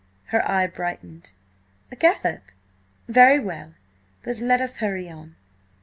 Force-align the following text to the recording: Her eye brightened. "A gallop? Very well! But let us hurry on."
Her 0.33 0.43
eye 0.49 0.65
brightened. 0.65 1.33
"A 1.91 1.95
gallop? 1.95 2.41
Very 3.07 3.37
well! 3.37 3.75
But 4.23 4.41
let 4.41 4.59
us 4.59 4.77
hurry 4.79 5.07
on." 5.07 5.35